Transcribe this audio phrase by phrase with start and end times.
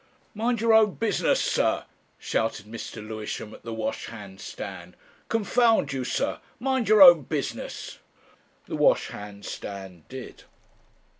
[0.33, 1.83] "Mind your own business, sir!"
[2.17, 3.07] shouted Mr.
[3.07, 4.95] Lewisham at the wash hand stand.
[5.29, 7.99] "Confound you, sir, mind your own business!"
[8.65, 10.45] The wash hand stand did.